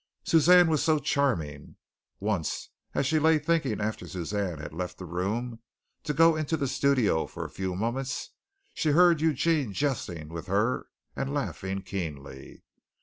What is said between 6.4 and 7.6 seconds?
the studio for a